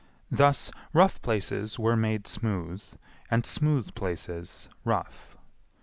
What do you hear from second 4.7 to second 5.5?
rough.